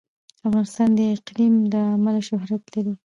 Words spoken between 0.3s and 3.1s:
افغانستان د اقلیم له امله شهرت لري.